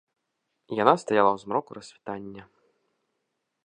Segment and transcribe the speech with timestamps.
[0.81, 2.43] Яна стаяла ў змроку рассвітання.